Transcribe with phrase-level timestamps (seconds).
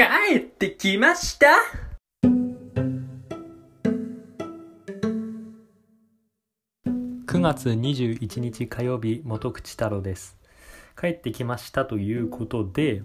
[0.00, 1.48] 帰ってきました。
[7.26, 10.38] 9月21日火曜日元口太郎です。
[10.98, 13.02] 帰ってきましたということで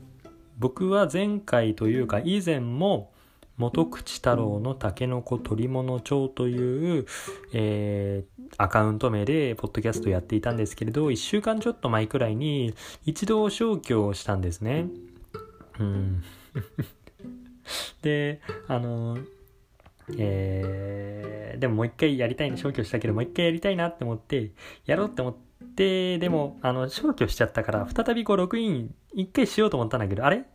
[0.57, 3.11] 僕は前回というか以前も
[3.57, 7.05] 元口太郎のたけのこ取物帳という、
[7.51, 12.73] えー、アカウント名でポッドキャストやっていたんですけれど1週間ちょっと前くらいに
[13.03, 14.87] 一度消去をしたんですね。
[15.77, 16.23] うん。
[18.01, 19.17] であの
[20.17, 24.51] えー、でももう一回やりたいな消去したけどもう一回やりたいなって思って
[24.85, 25.35] やろうって思っ
[25.75, 30.45] てでもあの消去しちゃったから再びこうログイン一回しようと思ったんだけどあれ？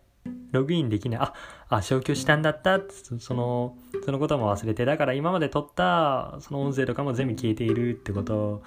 [0.52, 1.20] ログインできない。
[1.20, 1.34] あ、
[1.68, 2.80] あ、消去したんだった
[3.18, 4.84] その、そのことも忘れて。
[4.84, 8.62] だから今まで撮ったその音声とかも全部消えているってことを、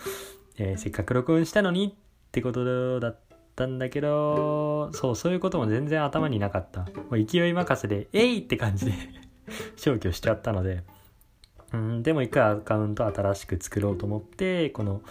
[0.58, 3.20] えー、せっかく録音したのにってことだっ
[3.56, 6.82] たんだけど、そう、そういうことも全然頭になかった。
[6.82, 8.40] もう勢い任せで、えい！
[8.40, 8.94] って感じで
[9.76, 10.84] 消去しちゃったので、
[11.74, 15.02] うん、でも一回アカウント新しく作ろうと思って、この、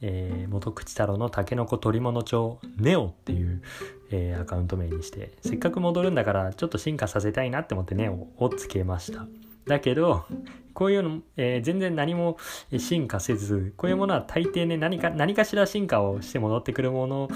[0.00, 3.62] えー、元口太郎のたけのこ取物帳ネオっていう、
[4.10, 9.26] えー、アカウント名にしてせっかく戻るんだからちょっと進化させたいなって思ってネオをつけました。
[9.66, 10.26] だけど
[10.74, 12.36] こういうの、えー、全然何も
[12.78, 17.28] 進化せずこういうものは大抵ね何か何かしら進化をして戻ってくるもの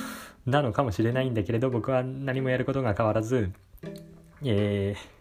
[0.45, 3.53] なのかもしれないんだけれど僕は何もやることが変わらず
[4.45, 5.19] えー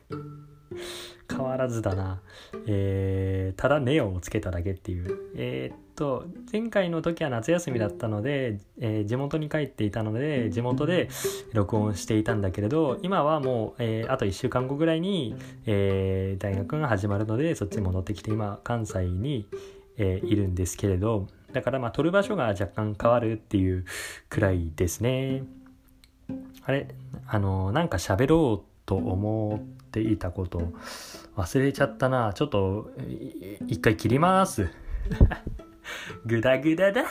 [1.30, 2.22] 変わらずだな。
[2.66, 5.32] えー、ただネオンをつけただけっていう。
[5.36, 11.10] えー、と、前回の時は夏休みだったので、えー、地元に帰っていたので、地元で
[11.54, 19.48] 録音していたんだけれど、今はもう、えー、あと1週間後ぐらいに、えー、大学が始まるので、そっちに戻ってきて、今、関西に、
[19.98, 23.84] えー、いるんですけれど、だからまあ撮る場所が若干変わるっていう
[24.30, 25.44] くらいですね。
[26.64, 26.88] あれ
[27.26, 30.72] あの、なんか喋ろうと思っていたこと
[31.36, 32.34] 忘れちゃったな。
[32.34, 32.92] ちょっと、
[33.66, 34.70] 一回切ります。
[36.26, 37.06] ぐだぐだだ。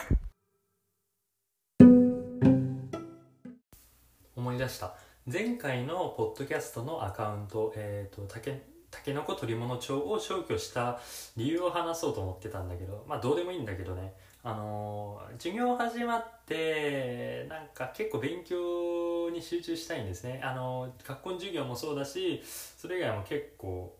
[4.35, 4.95] 思い出した。
[5.31, 11.01] 前回のポッドキャストのアカウント、えっ、ー、と、たけ、たけのこ取り物帳を消去した
[11.37, 14.15] 理由を話そうと思ってたんだけど、まあどうでもいいんだけどね。
[14.49, 23.93] あの授業始まってなんか結構勉強に集中したいんですねあの学校の授業もそうだしそれ以外も結構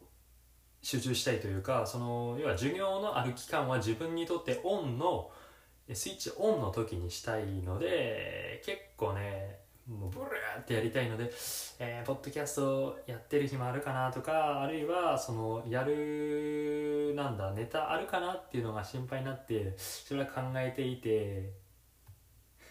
[0.87, 5.33] 集中したいというかその要は授業のある期間は自分にとってオンの
[5.93, 9.59] スイッチオンの時にしたいので結構ね
[9.89, 11.29] もうブルーってやりたいので、
[11.81, 21.51] えー、ポッドキャストやってる暇あるかなとかあるいはそのやるなんだネタあるかなっていうのが心配になってそれは考えていて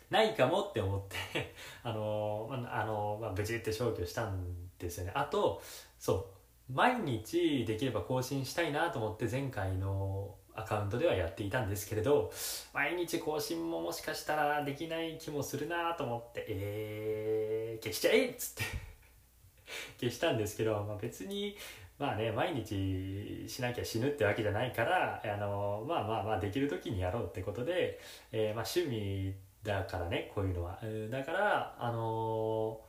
[0.09, 1.02] ないかもって思っ
[1.34, 5.12] て あのあの、まあ、無事って消去したんですよね。
[5.16, 5.62] あと
[6.00, 6.44] そう。
[6.74, 12.31] 毎日できれば更新したいなと思って前回のアカウントではやっていたんですけれど
[12.74, 18.64] 毎日更新ももしかしたらできない気もするなと思ってえー、消しちゃえっつって
[20.00, 21.56] 消したんですけど、まあ、別に
[22.00, 28.00] まあね毎日しなきゃ死ぬってわけじゃないからあのまあまあまあできる時にやろうってことで、
[28.31, 32.80] えー、まあ趣味だからねこういうのは、だからあの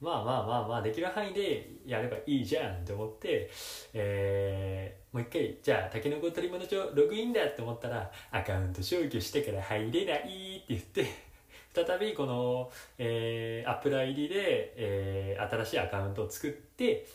[0.00, 3.50] まあまあまあまあできる範囲でやればいいじゃんって思って、
[3.92, 11.06] えー、もう一回じゃあたけのこ取り物帳ログインだって思ったらアカウント消去してから入れないって言って
[11.74, 17.06] 再びこの、えー、アップル ID で、えー、新しいアカウントを作って、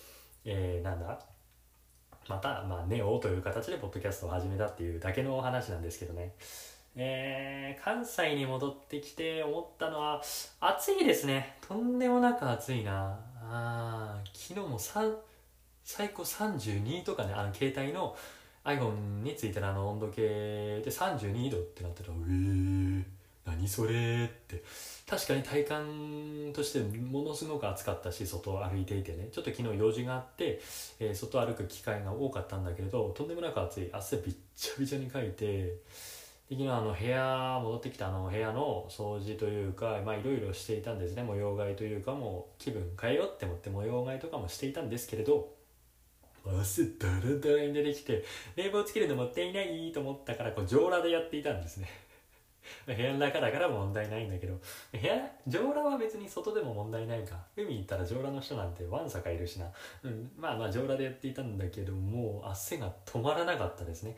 [0.46, 1.20] えー、なんだ
[2.28, 6.34] また、まあ、ネオという形でポッドキャストを始めたっていうだけの話なんですけどね。
[6.98, 10.22] えー、関西に戻ってきて思ったのは
[10.62, 11.58] 暑いですね。
[11.68, 13.20] とんでもなく暑いな。
[13.42, 18.16] あ昨日も最高32とかねあの携帯の
[18.64, 22.10] iPhone についてるあの温度計で32度ってなってた。
[22.10, 23.04] らえー、
[23.46, 24.64] 何それって。
[25.08, 29.28] 確かに体感としてものすごく暑かったし外を歩いていてね。
[29.32, 30.62] ちょっと昨日用事があって、
[31.00, 33.90] えー、外歩く機会が多かったんだけれどとんでもなく暑い。
[33.92, 35.74] 汗びっちゃびちゃにかいて
[36.50, 41.24] 的にはあの部屋戻ってきたあの部屋の掃除というかまあいろいろしていたんですね。
[41.24, 45.56] 模様替えというかもう気分変えようって思って模様替えとかもしていたんですけれど
[46.46, 48.24] 汗だらだらに出てきて
[48.56, 51.90] 冷房つけるのもったいないと思ったからこう上裸でやっていたんですね。
[52.86, 54.60] 部屋の中だから問題ないんだけど
[54.92, 57.40] 部屋上裸は別に外でも問題ないか。
[57.56, 59.72] 海行ったら上裸の人なんてわんさかいるしな、
[60.04, 64.16] うん、まあまあ上裸でやっていたんだけどもう汗が止まらなかったですね。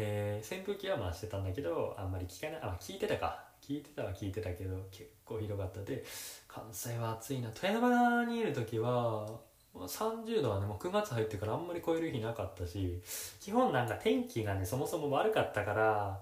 [0.00, 3.44] えー、扇風機は回してたんだけどあんまり聞かないあ聞いてたか。
[3.60, 5.82] 聞いてたは聞いてたけど結構広かった。
[5.82, 6.04] で
[6.46, 7.50] 関西は暑いな。
[7.50, 9.28] 富山にいる時は
[9.74, 13.00] 30度はねもう9月入ってからあんまり超える日なかったし
[13.40, 16.20] 基本なんか天気がねそもそも悪かったから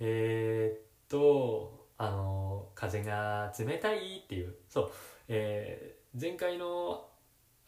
[0.00, 4.54] えー、っとあの風が冷たいっていう。
[4.68, 4.90] そう、
[5.28, 7.06] えー、前回の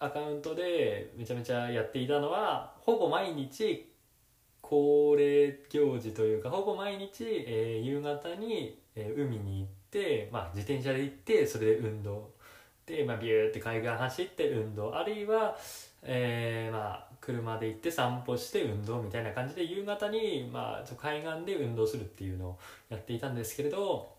[0.01, 3.94] アカウントでめちゃめちゃやっていたのはほぼ毎日
[4.69, 12.33] 恒例行事というかほぼ毎日、えー、夕方に、えー、海に行って、まあ、自転車で行ってそれで運動。
[12.87, 14.95] で、まあ、ビューって海岸走って運動。
[14.95, 15.57] あるいは、
[16.03, 22.59] えー、まあ車で行って散歩して運動みたいな感じで夕方に、まあ、海岸で運動するっていうのを
[22.91, 24.13] やっていたんですけれど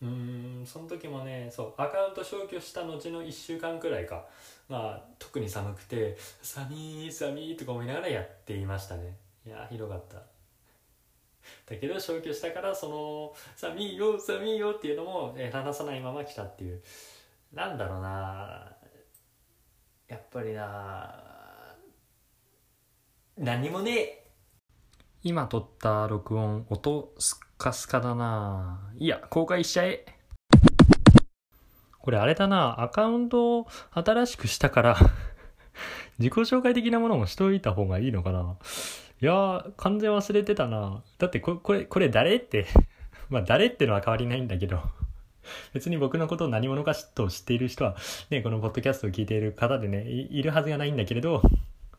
[0.00, 4.26] うんその時もねそうアカウント消去した後の1週間くらいか
[4.68, 9.16] まあ特に寒くて「寒い寒い」とか思いながらやっていましたね。
[9.46, 10.16] いやひどかった。
[11.66, 16.82] だけど消去したからその「寒いよ寒いよ」っていうのも、え話さないまま来たっていう。
[17.52, 18.76] なんだろうな。
[20.08, 21.24] やっぱりな。
[23.36, 24.30] 何もねえ。
[25.22, 28.92] 今撮った録音音スカスカだな。
[28.98, 30.04] いや公開しちゃえ。
[31.98, 32.80] これあれだな。
[32.80, 34.96] アカウントを新しくしたから
[36.18, 38.56] 自己紹介的なものもしといた方がいいのかな。
[39.20, 42.66] いや完全忘れてたなだってここれこれ誰って
[43.28, 44.80] まあ誰ってのは変わりないんだけど
[45.74, 47.96] 別に僕のことを何者かと知っている人は
[48.30, 51.42] ねこのポッドキャストを聞いている方でねいるはずがないんだけれど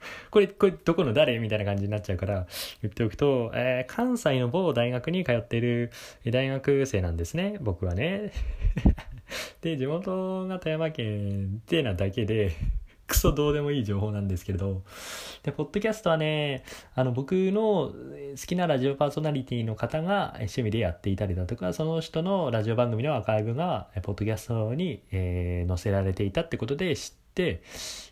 [0.32, 2.48] これ、これ、どこの誰みたいな感じになっちゃうから、
[2.82, 5.92] 言っておくと、えー、関西の某大学に通っている
[6.26, 8.32] 大学生なんですね、僕はね。
[9.62, 12.54] で、地元が富山県ってなだけで、
[13.10, 14.84] クソどうでもいい情報なんですけれど、
[15.44, 16.64] で、ポッドキャストはね、
[16.96, 17.94] あの、僕の好
[18.48, 27.62] きなラジオパーソナリティの方が趣味でやっていたりだとか、その人のラジオ番組のアーカイブが、ポッドキャストに、えー、載せられていたってことで知って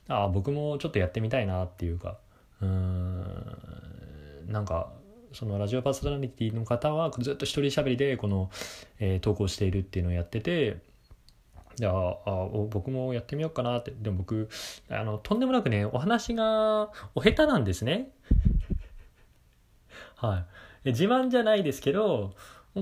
[0.07, 2.17] ああ僕もちょっとやってみたいなっていうか
[2.61, 4.91] うーんなんか
[5.33, 8.49] そのラジオパーソナリティの方はずっと一人喋りでこの、
[8.99, 10.77] えー、投稿しているっていうのをやってて
[11.77, 11.91] であ
[12.25, 13.91] あ僕もやってみようかなって。
[13.91, 14.49] でも僕
[14.89, 18.11] あのとんでもなくねお話がお下手なんですね。
[20.17, 20.45] は
[20.83, 20.89] い。
[20.89, 22.33] 自慢じゃないですけど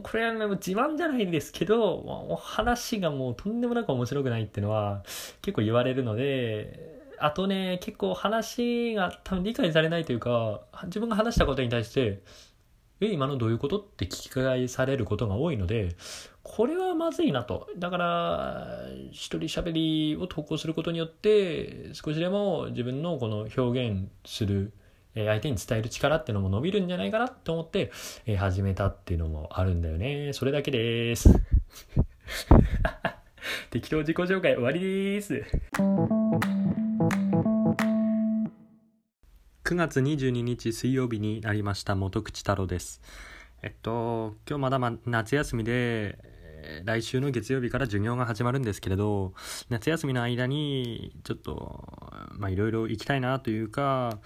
[0.04, 1.94] これはね、自慢じゃないですけど、
[2.30, 5.04] お話がもうとんでもなく面白くないっていうのは
[5.42, 12.22] 結構言われるので、あとね、結構話が多分理解されないというか、自分が話したことに対して、
[13.00, 13.80] え、今のどういうこと？
[13.80, 15.96] って聞き返されることが多いので、
[16.48, 17.68] これはまずいなと。
[17.78, 18.78] だから、
[19.12, 24.72] 一人喋りを投稿することによって、少しでも自分のこの表現する
[25.16, 27.92] え相手に伝える力っていうのも伸びるんじゃないかなって思って、
[28.26, 30.34] え始めたっていうのもあるんだよね。
[30.34, 31.30] それだけです。
[33.72, 35.44] 適当自己紹介終わりです。
[39.64, 43.02] 9月22日水曜日になりました元口太郎です。
[43.64, 46.35] えっと、今日まだま夏休みで、
[46.84, 49.34] 来週の月曜日から授業が始まるんですけれど、
[49.70, 54.20] 夏休みの間に、ちょっと、まいろいろ行きたいなというか、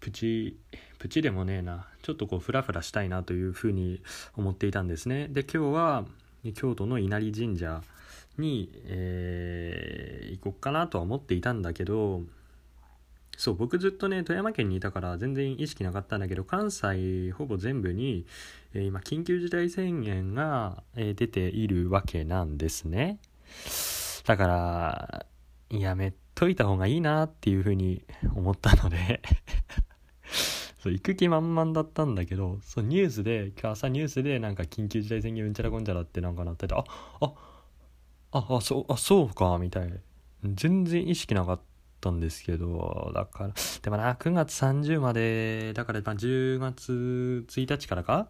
[0.00, 0.56] プチ
[0.98, 4.00] プチでもねえなちょっとこうフラフラしたいなというふうに
[4.36, 5.28] 思っていたんですね。
[5.28, 6.04] で今日は
[6.54, 7.82] 京都の稲荷神社
[8.38, 12.22] に、えー、行こっかなとは思っていたんだけど
[13.36, 18.26] そう僕ずっとね富山県にいたから全然意識なかったんだけど関西ほぼ全部に、
[18.72, 23.18] えー、今緊急事態宣言が、えー、出ているわけなんですね。
[24.24, 25.26] だから
[25.70, 29.22] やめといた方がいいなっていうふうに思ったので
[30.78, 36.84] そう行く気満々だったんだけどそうニュースで今日朝ニュースでなんか緊急事態宣言うんちゃらこんちゃらってなんかなっててあ
[37.20, 37.32] あ
[38.32, 39.92] ああそうあそうかみたい
[40.44, 41.75] 全然意識なかった。
[42.10, 48.28] んですけどだからでもな9月30までだからまあ10月1日からか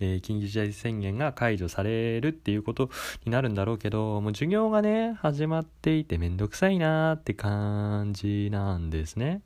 [0.00, 2.90] えー、緊急事態宣言が解除されるっていうこと
[3.24, 9.42] になるんだろうけど、もう授業がね、始まっていてめんどくさいなーって感じなんですね。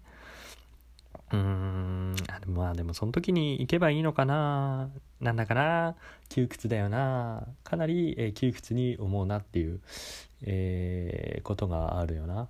[1.33, 2.15] うーん、
[2.47, 4.91] まあでもその時に行けばいいのかな
[5.21, 5.97] なんだかな
[6.29, 9.81] 窮屈だよなかなり、えー、窮屈に思うなっていう、
[10.43, 12.49] えー、ことがあるよな。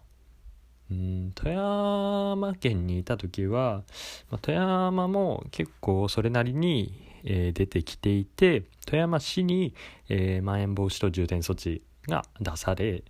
[0.95, 3.83] うん富山県にいた時は、
[4.31, 9.75] まあ、富山も結構それなりに、えー、出てきていて富山市に、
[10.09, 13.03] えー、まん延防止等重点措置が出され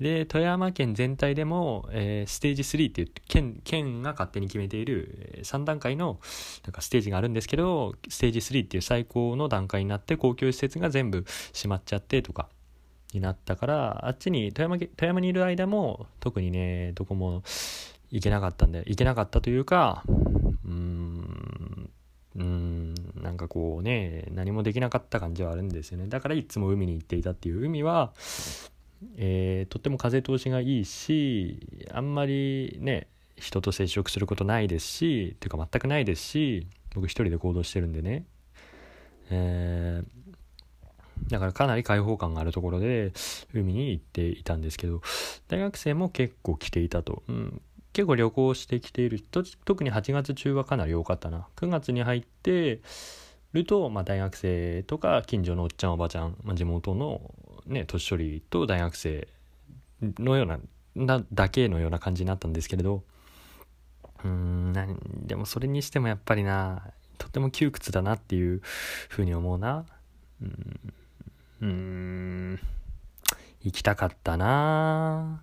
[0.00, 6.18] で富山県全体でも、えー、ステージ3っていう県県が勝手に決めている3段階の
[6.64, 12.48] なんかステージがあるんですけどステージ3っていう最高の段階になって公共施設が全部閉まっちゃってとか
[13.14, 17.42] になったからあっちに富山富山にいる間も特にねどこも
[18.10, 21.90] 行けなかったんで行けなかったというかうーん
[22.36, 26.08] うんなんかこうね何もできなかった感じはあるんですよね。
[26.08, 27.64] だからいつも海に行っていたっていう。
[27.64, 28.12] 海は、
[29.16, 33.06] えー、とっても風通しがいいしあんまりね
[33.36, 38.24] 人と接触することないですしっていうか全くないですし僕一人で行動してるんでね。
[39.30, 40.23] えー、
[41.28, 43.12] だからかなり開放感があるところで
[43.52, 45.00] 海に行っていたんですけど
[45.48, 47.60] 大学生も結構来ていたと、うん、
[47.92, 51.46] 結構旅行してきている人特に8月中はかなり多かったな。
[51.56, 52.80] 9月に入って
[53.52, 57.20] ると、まあ、大学生とか近所のおっちゃんおばちゃん、まあ、地元の
[57.66, 59.28] ね年寄りと大学生
[60.18, 60.58] のような
[60.96, 63.02] なだけのような感じになったんですけれど
[64.24, 64.72] うん
[65.26, 68.60] でもそれにしてもやっぱりなとても窮屈だなっていう
[69.08, 69.86] ふうに思うな。
[70.42, 70.94] うん。
[71.62, 72.60] うん。
[73.62, 75.42] 行きたかったな。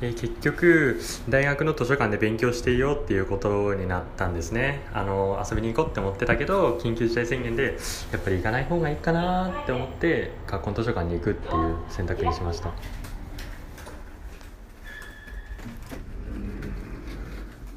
[0.00, 4.80] え結局大学の図書館で勉強していようっていうことになったんですね。
[4.94, 7.76] あの遊びに行こうって思ってたけど緊急事態宣言で
[8.12, 12.72] やっぱり行かない方がいいかなって思って学校の図書館に行くっていう選択にしました。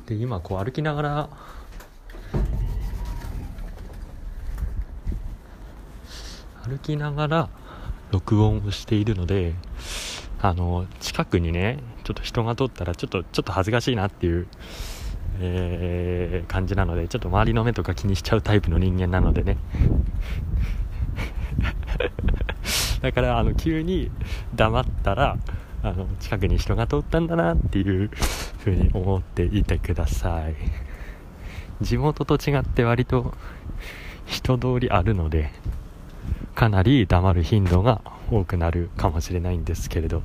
[0.05, 1.29] で今こう歩きながら
[6.67, 7.49] 歩きながら
[8.11, 9.55] 録音をしているので
[10.41, 14.47] あの近くにねちょっと人が通ったらちょっとちょっと恥ずかしいなっていう、
[15.39, 19.57] えー、感じなのでちょっと周りの目とか気にしちゃうタイプの人間なのでね。
[23.01, 24.11] だからあの急に
[24.55, 25.37] 黙ったら
[25.83, 28.09] あの近くに人が通ったんだなっていう
[28.59, 30.55] 風に思っていてください。
[31.81, 33.33] 地元と違って割と
[34.25, 35.51] 人通りあるので。
[36.55, 40.21] かなり黙る頻度が多くなるかもしれないんですけれど。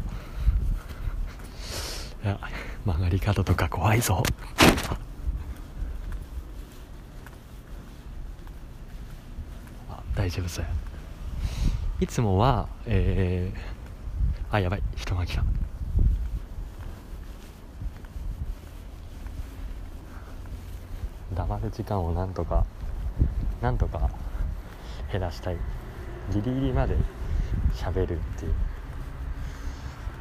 [2.25, 2.41] いや
[2.85, 4.23] 曲がり角とか怖いぞ。
[9.91, 10.65] あ大丈夫そう
[12.01, 14.83] いつもはえー、あやばい。
[14.97, 15.45] 人が来た
[21.35, 22.67] 黙る時間をなんとか
[23.63, 24.11] なんとか
[25.13, 25.57] 減らしたい。
[26.33, 26.97] ギリギリまで
[27.75, 28.55] 喋るっていう。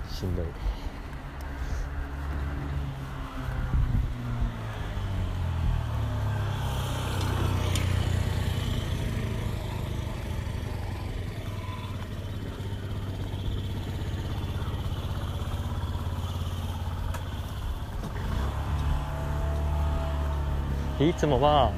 [0.09, 0.45] しんどい。
[20.97, 21.73] いつもは、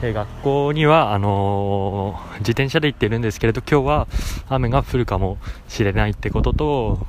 [0.00, 4.06] え、学校にはあのー、自転車で行ってるんですけれど今日は
[4.48, 5.38] 雨が降るかも
[5.68, 7.06] しれないってことと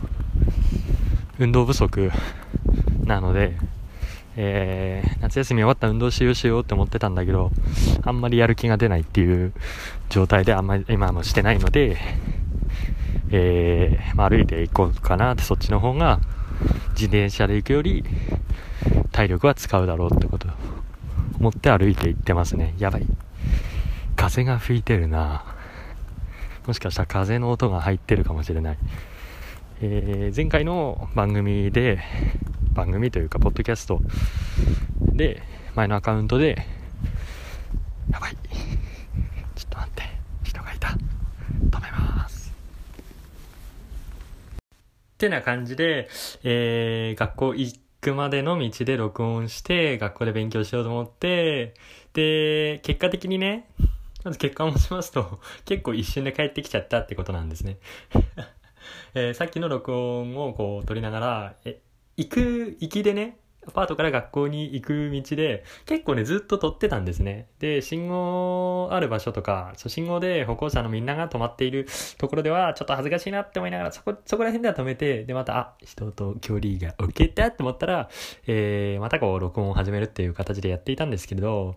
[1.37, 2.11] 運動不足
[3.05, 3.53] なので、
[4.35, 7.51] えー、夏休み終わったら運動しようしようって思ってたんだけど
[8.03, 9.53] あんまりやる気が出ないっていう
[10.09, 11.97] 状態であんまり今もしてないので、
[13.29, 16.19] えーまあ、歩いていこうかなってそっちの方が
[16.93, 18.03] 自転車で行くより
[19.11, 20.78] 体力は使うだろうってこと。
[21.39, 22.75] 持って歩いて行ってますね。
[22.77, 23.05] やばい。
[24.15, 25.45] 風が吹いてるな
[26.67, 28.77] もしかしたら風の音が入ってるかもしれない。
[29.81, 31.99] えー、前回の番組で、
[32.73, 34.01] 番組というか、ポッドキャスト
[34.99, 35.41] で、
[35.73, 36.67] 前のアカウントで、
[38.11, 38.35] やばい。
[39.55, 40.03] ちょっと待って。
[40.43, 40.89] 人がいた。
[41.69, 42.53] 止めます。
[44.59, 46.09] ってな感じで、
[46.43, 51.73] えー、学校行って、くまでの道で録音して、学校で勉強しようと思って、
[52.13, 53.69] で、結果的にね、
[54.23, 57.77] まず結果を持ちますと、 結構一瞬で帰ってきちゃったってことなんですね。
[59.13, 61.81] えー、さっきの録音をこう撮りながら、え、
[62.15, 67.47] 行く、行きでね、アパートから学校に行く道で、結構ね、ずっと撮ってたんですね。
[67.59, 71.87] で、信号ある場所とか、そう信号で歩行者のみんなが止まっている
[72.17, 78.09] ところでは、ちょっと恥ずかしいなって思いながら、そこ、そこら辺では止めて、で、また、あ、人と距離が置けたって思ったら、
[78.47, 81.75] えー、またこう、録音を始めるっていう形でやっていたんですけれど、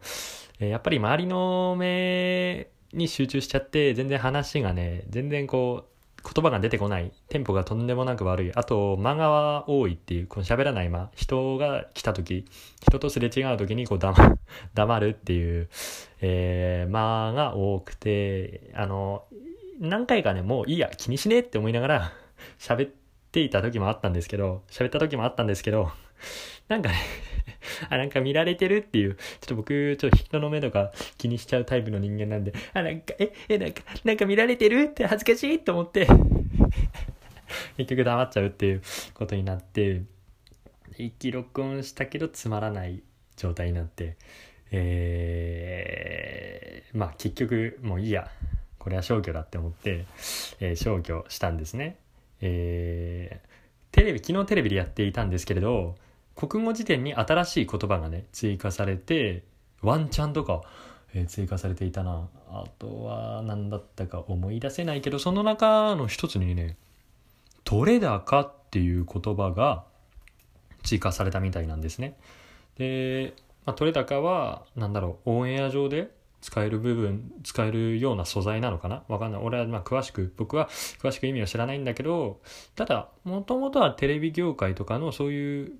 [0.60, 5.91] えー、やっぱり周りの目に集中しちゃって、全然話がね、全然こう、
[6.22, 7.12] 言葉が出てこない。
[7.28, 8.52] テンポがとんでもなく悪い。
[8.54, 11.10] あと、間が多いっていう、この喋らない間。
[11.14, 12.46] 人が来た時、
[12.80, 14.38] 人とすれ違う時にこう黙
[14.74, 15.68] 黙るっていう、
[16.20, 19.24] えー、間が多くて、あの、
[19.80, 22.12] 何回かね、もういいや、気にしねえって思いながら
[22.58, 22.90] 喋っ
[23.32, 25.90] ていた時もあったんですけど、喋った時もあったんですけど、
[26.68, 26.96] なんかね
[27.90, 36.06] あ、なんか見られてるっていう、ちょっと僕、ちょっと人の目とか気にしちゃうタイプの人間なんで、あ、なんか、え、え、なんか、なんか見られてるって恥ずかしいと思って。
[37.76, 38.82] 結局黙っちゃうっていう
[39.14, 40.02] ことになって、
[40.98, 43.02] 一気録音したけどつまらない
[43.36, 44.16] 状態になって、
[44.70, 48.30] えー、まあ結局もういいや、
[48.78, 50.04] これは消去だって思って、
[50.60, 51.96] えー、消去したんですね。
[52.40, 53.46] えー、
[53.92, 55.96] テレビ、昨日テレビでやっていたんですけれど、
[56.34, 59.44] 国語辞典に新しい言葉がね、追加されて、
[59.82, 60.62] ワンチャンとか、
[61.14, 62.28] えー、追加されていたな。
[62.48, 66.76] あとは何だったか思い出せないけど、その中の一つにね、
[67.64, 69.84] 取れ高っていう言葉が
[70.82, 72.16] 追加されたみたいなんですね。
[72.76, 73.34] で、
[73.64, 76.10] まあ、取れ高は、何だろう、オンエア上で
[76.40, 79.04] 使える部分、使えるような素材なのかな？
[79.06, 79.40] わかんない。
[79.42, 80.68] 俺はまあ詳しく、僕は
[81.00, 82.40] 詳しく意味は知らないんだけど、
[82.74, 85.72] ただ、もともとはテレビ業界とかのそういう、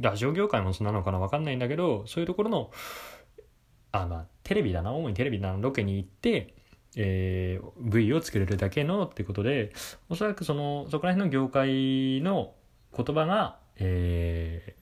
[0.00, 2.70] ラジオ業界もそうなのかなわかんないんだけど、そういうところの、
[3.92, 6.54] あ、まあ、テレビだな、主にテレビだな、ロケに行って、
[6.96, 9.72] えー、V を作れるだけのってことで、
[10.08, 12.54] おそらくその、そこら辺の業界の
[12.96, 14.74] 言葉が、え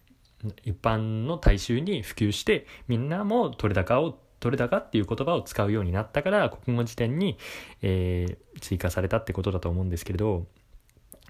[0.45, 7.39] ー、一般の大衆に普及して、みんなも取れ高を、取れ高っていう言葉を使うようになったから、国語辞典に、
[7.83, 10.47] えー、追加されたってことだと思うんですけれど、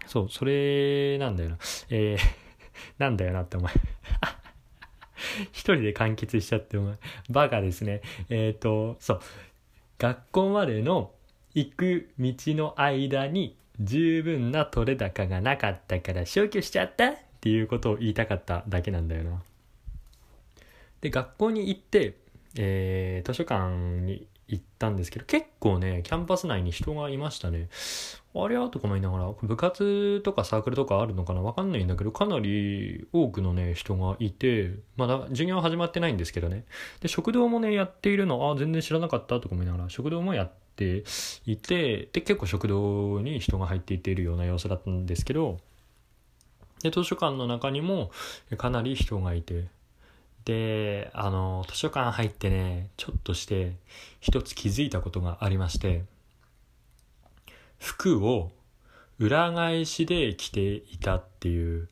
[0.07, 1.59] そう、それなんだよな。
[1.91, 2.48] えー、
[2.99, 3.73] なんだよなってお前。
[5.53, 6.95] 一人で完結しちゃってお前。
[7.31, 8.03] バカですね。
[8.29, 9.21] えっ、ー、と、そう。
[9.99, 11.13] 学校までの
[11.55, 19.43] 行く道の間に十分な取れ高がなかったから消去しちゃったっていうことを言いたかっただけなんだよな。
[21.01, 22.17] で、学校に行って、
[22.57, 23.71] えー、図書館
[24.03, 27.69] に行ったんですけど、結構ね、キャンパス内に人がいましたね。
[28.45, 31.43] あれゃとか思いながら、部活とかサークルとかあるのかな？
[31.43, 36.65] わかんないんだけど、かなり多くのね、人がいて、まだ授業始まってないんですけどね。
[37.01, 41.05] で、食堂もね、やっているの、あ、全然知らなかったとか思いながら、食堂もやって
[41.47, 45.59] いて、で、結構食堂に人が入っていっているような様子だったんですけど、
[46.83, 48.11] で、図書館の中にも
[48.57, 49.67] かなり人がいて、
[50.45, 53.73] で、あの、図書館入ってね、ちょっとして
[54.21, 56.05] 一つ気づいたことがありまして、
[57.79, 58.51] 服を
[59.19, 61.89] 裏返しで着ていたっていう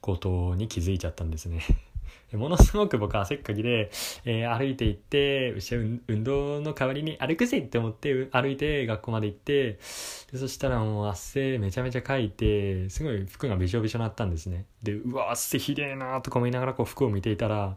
[0.00, 1.62] ことに気づいちゃったんですね。
[2.32, 3.90] ものすごく僕はせっかきで、
[4.24, 14.64] えー、歩いて行って、後ろ運動の代わりに歩くぜって思って歩いて学校まで行って、そしたらもう汗めちゃめちゃかいて、すごい服がびしょびしょになったんですね。
[14.82, 17.76] で、うわ、汗ひでえなとか思いながらこう服を見ていたら、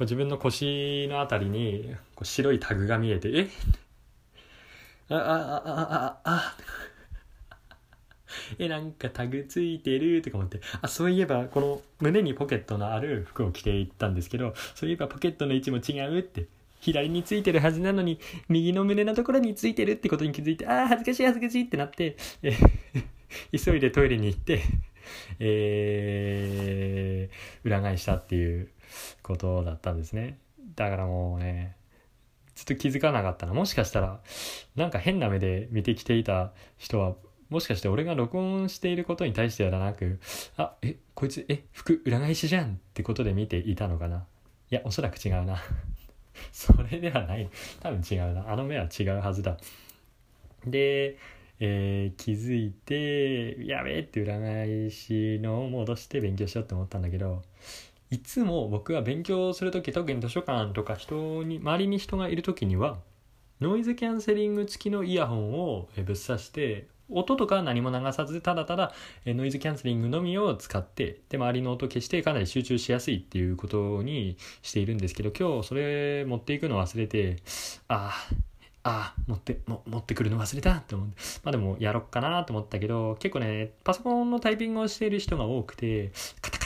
[0.00, 3.48] 自分の腰のあたりにこう白いタグが見えて、え？
[5.08, 6.56] あ、あ、あ、あ、あ、
[8.58, 16.46] え、なんかタグついてるとか思って、あ、そういえば、この胸にポケットのある服を着ていったんですけど、そういえばポケットの位置も違うって、
[16.80, 22.56] 左についてるはずなのに、右の胸のところについてるってことに気づいて、ああ、恥ずかしい恥ずかしいってなって、え
[23.56, 24.62] 急いでトイレに行って
[25.38, 28.68] えー、裏返したっていう
[29.22, 30.38] ことだったんですね。
[30.74, 31.75] だからもうね、
[32.56, 33.52] ちょっと気づかなかったな。
[33.52, 34.20] もしかしたら、
[34.74, 37.14] なんか変な目で見てきていた人は、
[37.50, 40.18] もしかして俺が録音していることに対してではなく、
[40.56, 44.24] あ、え、こいつ、え、服裏返しじゃんってことで見ていたのかな。
[44.70, 45.62] いや、おそらく違うな。
[46.50, 47.48] それではない。
[47.80, 48.50] 多分違うな。
[48.50, 49.58] あの目は違うはずだ。
[50.66, 51.18] で、
[51.60, 57.42] えー、気づいて、やべえって裏返しのを戻して勉強しようって思ったんだけど、
[58.10, 62.98] いつも僕が勉強する時特に図書館とか人に、周りに人がいる時には、
[63.60, 68.92] ノイズキャンセリング付きのイヤホンをぶっ刺して音とか何も流さずただただ
[69.24, 77.36] ノイズキャンセリングのみを使ってで周りの音消してかなり集中しやすいっていうことにしているんですけど今日それ持っていくの忘れて
[77.88, 78.12] あ
[78.82, 86.65] ああ持っても持ってくるの忘れたって思ってまあでもやろっかなと思ったけど結構ねパソコンのタイピングをしている人が多くてカタカ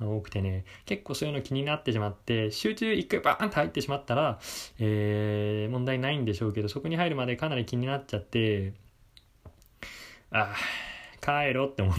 [0.00, 4.38] が多くてね、結構そういうの気になってしまって、集中一回バーンと入ってしまったら、
[4.78, 8.74] えー、問題ないんでしょうけど、そこに入るまでかなり気になっちゃって、
[10.30, 10.56] ああ
[11.20, 11.94] 帰ろうって思っ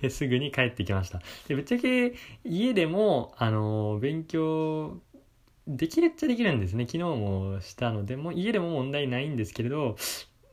[0.00, 1.20] て すぐに帰ってきました。
[1.48, 5.00] で、ぶっちゃけ家でも、あの、勉強
[5.66, 6.84] できるっちゃできるんですね。
[6.84, 9.96] 昨日もしたので、もう家でも問題ないんですけれど、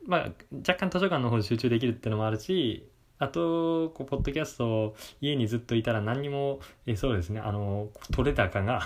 [0.06, 0.32] まあ、
[0.68, 2.90] 若干図書館の方で集中できるってのもあるし、
[3.24, 8.82] あと、こう、ポッドキャスト、家にずっといたら何にも、えそうですね、あの、取れ高が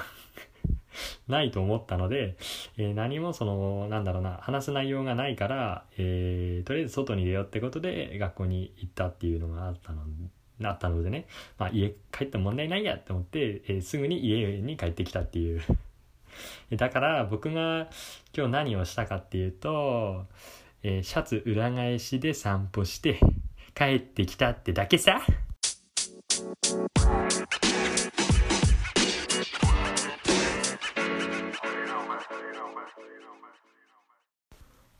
[1.27, 2.37] ないと思ったので、
[2.77, 10.03] えー、何もその、なんだろうな、話す内容がないから、えー、とりあえず外に出ようってことで学校に行ったっていうのがあったの
[10.59, 11.27] なったのでね、
[11.59, 15.61] まあ、家帰っても問題ないやって思って、えーすぐに家に帰ってきたっていう。
[16.75, 17.89] だから僕が
[18.35, 20.25] 今日何をしたかっていうと、
[20.83, 23.19] えシャツ裏返しで散歩して
[23.77, 25.21] 帰ってきたってだけさ。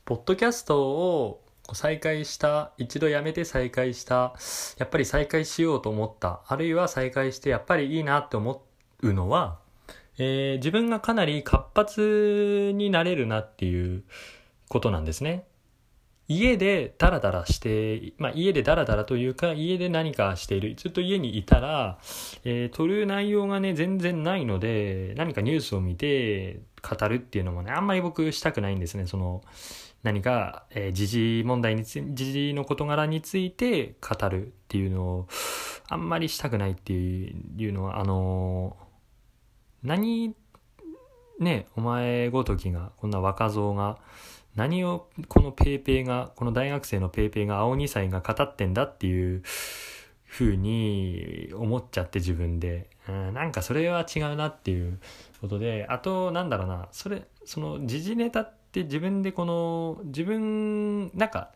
[0.04, 4.34] ポッドキャストを再開した一度やめて再開した
[4.78, 6.42] やっぱり再開しようと思った。
[6.46, 8.62] あるいは再開してやっぱりいいなって思
[9.02, 9.58] うのは、
[10.18, 14.04] えー自分がかなり活発になれるなっていう
[14.68, 15.48] ことなんですね。
[16.28, 20.74] 家でダラダラして、まあ家でダラダラというか家で何かしている。
[20.76, 21.98] ずっと家にいたら、
[22.44, 29.06] えー、取る内容がね、全然ないので、何かニュースを見て語るっていうのもね、あんまり僕したくないんですね。
[29.06, 29.42] その、
[30.02, 35.28] 何か、えー時事問題につ時事の事柄について語るっていうのを、
[35.88, 38.88] あんまりしたくないっていうのは、あのー
[39.82, 40.34] 何、
[41.38, 43.98] ね、お前ごときが、こんな若造が、
[44.58, 49.44] 何をこのペイペイがこの大学生のペーペーが青2歳が語ってんだっていう
[50.28, 54.98] 風に思っちゃって自分で、うん、なんかそれは違うなっていう
[55.40, 61.52] ことであとなんだろうなそれその時事ネタって自分でこの自分なんか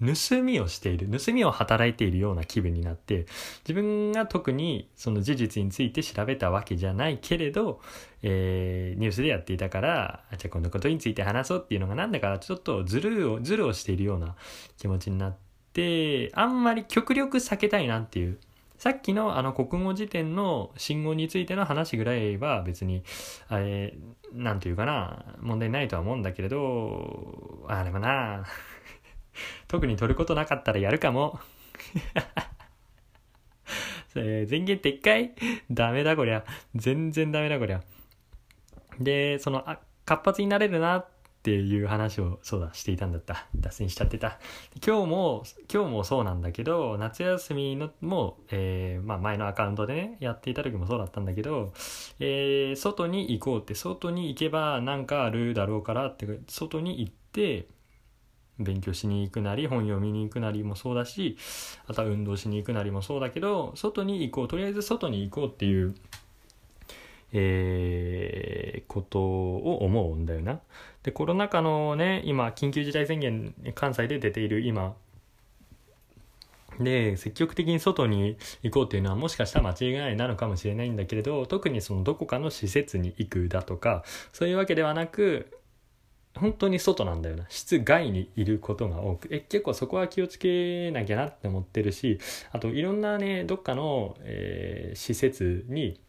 [0.00, 3.26] 盗みをしている盗みを働いているような気分になって
[3.68, 7.80] 自分が特にその事実について調べたわけじゃないけれど、
[8.22, 14.34] えーニュースでやっていたからあじゃあこのことについて話そうっていうのがなんだかちょっとズルをズルをしているような
[14.78, 15.36] 気持ちになっ
[15.72, 18.38] てあんまり極力避けたいなっていう。
[18.80, 23.02] さっきのあの国語辞典の信号についての話ぐらいは別に、
[23.48, 23.92] あれ、
[24.32, 28.46] なんというかな、問題ないとは思うんだけれど、あれもな、
[29.68, 31.38] 特に取ることなかったらやるかも。
[34.16, 35.32] えー前言撤回？
[35.70, 36.44] ダメだこりゃ。
[36.74, 37.82] 全然ダメだこりゃ。
[38.98, 41.08] で、その、あ、活発になれるなっ
[41.42, 43.46] ていう話を、そうだ、していたんだった。
[43.54, 44.38] 脱線しちゃってた。
[44.84, 51.72] 今日も、今日もそうなんだけど、夏休みのも、えーまあ前のアカウントでね、やっていた時もそうだったんだけど、
[52.18, 57.68] えー外に行こうって、外に行けばなんかあるだろうからって、外に行って、
[58.60, 61.36] 勉強しに行くなり本読みに行くなりもそうだし
[61.86, 65.94] あとは運動しに行くなりもそうだけど外に行こうとりあえず外に行こうっていう、
[67.32, 70.58] えーことを思うんだよな。
[71.04, 74.94] でコロナ禍のね今緊急事態宣言関西で出ている今
[76.78, 85.59] で積極的に外に行こうっていうのはもしかしたら間違いなのかもしれないんだけれど特にそのどこかの施設に行くだとかそういうわけではなく
[86.36, 87.44] 本当に外なんだよな。
[87.48, 89.28] 室外にいることが多く。
[89.30, 92.18] え結構そこは気をつけなきゃなって思ってるし
[92.52, 96.00] あといろんなねどっかの、えー施設に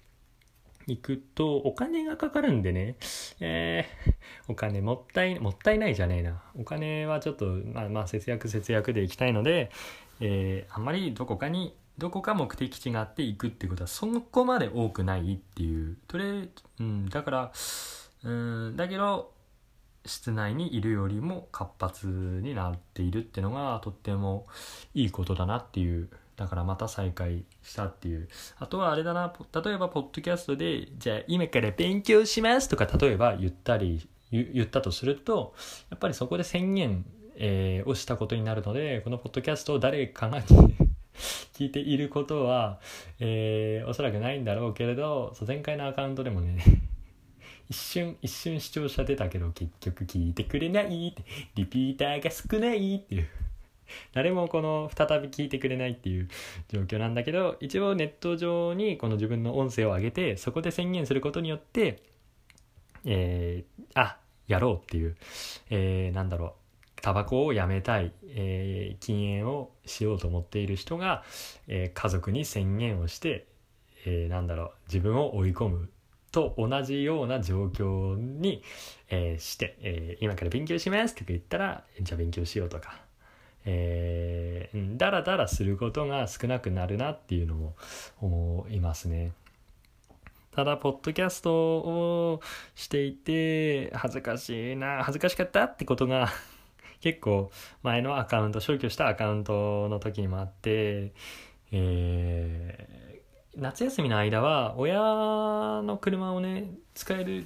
[0.88, 2.96] 行くとお金がかかるんでね、
[3.40, 4.14] えー
[4.48, 6.42] お金もったいもったいないじゃねえな。
[6.60, 9.72] お金はちょっとまあまあ節約節約で行きたいので、
[10.20, 15.98] えーあんまりどこかにどこか目的地があって行くってことはそこまで多くないっていう。
[16.08, 16.48] とれ、
[16.80, 17.52] うん、だから
[18.24, 19.32] うんだけど
[20.06, 24.48] 室内にいるよりも活発になっているっていうのがとっても
[24.94, 26.10] いいことだなっていう。
[26.38, 28.28] だからまた再開したっていう。
[28.58, 29.32] あとはあれだな
[29.64, 35.54] 例えばポッドキャストでじゃあ今から勉強しますとか例えば言ったり言ったとすると
[35.92, 42.80] やっぱりそこで宣言、えーをしたことになるのでこのポッドキャストを誰かが聞いていることは、
[43.20, 46.64] えーおそらくないんだろうけれど前回のアカウントでもね
[47.72, 51.24] 一瞬一瞬視聴者出たけど結局聞いてくれないって。
[51.56, 53.28] リピーターが少ないっていう。
[54.14, 56.28] 誰もこの再び聞いてくれないっていう
[56.70, 62.04] 状況なんだけど一応ネット上にこの自分の音声を上げてそこで宣言することによって
[63.06, 65.16] えーあやろうっていう、
[65.70, 67.02] えーなんだろう。
[67.02, 71.24] タバコをやめたい、えー禁煙をしようと思っている人が、
[71.68, 73.48] えー家族に宣言をして、
[74.06, 74.72] えーなんだろう。
[74.88, 75.90] 自分を追い込む。
[76.32, 78.63] と同じような状況に、
[79.10, 83.00] えーして、えー今から勉強しますとか言ったらじゃあ勉強しようとか、
[83.65, 87.76] えーだらだらすることが少なくなるなっていうのも
[88.22, 89.32] 思いますね。
[90.52, 92.41] ただ、ポッドキャストを
[92.76, 96.30] していて、恥ずかしいな、恥ずかしかったってことが
[97.02, 97.52] 結構
[97.84, 101.13] 前のアカウント、消去したアカウントの時にもあって、
[101.72, 103.21] え
[103.56, 104.98] 夏休みの間は親
[105.84, 107.46] の車をね、使える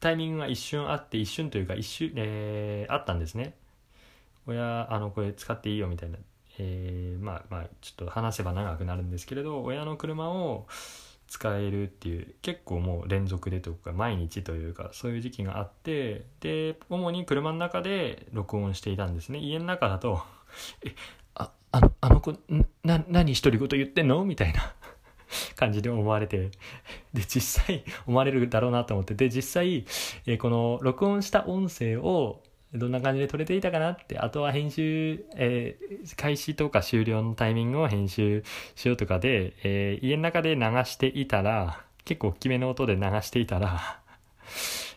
[0.00, 3.54] タイミングが一瞬あって、一瞬というか一瞬、えーあったんですね。
[4.46, 6.18] 親、あの、これ使っていいよみたいな。
[6.58, 10.66] えーまあまあちょっと話せば長くなるんですけれど親の車を
[11.28, 20.22] 使えるっていう結構もう連続でというか毎日というかそういう時期があってで主に車の中で録音していたんですね家の中だと
[20.84, 20.94] 「え
[21.34, 22.36] ああのあの子
[22.84, 24.74] な何独り言言ってんの?」みたいな
[25.56, 26.50] 感じで思われて
[27.12, 29.84] で実際 思われるだろうなと思ってで実際、
[30.26, 38.42] えーこの録音した音声をどんな感じで撮れていたかなってあとは編集、えー開始とか終了のタイミングを編集
[38.74, 44.00] しようとかで、えー家の中で流していたら結構大きめの音で流していたら、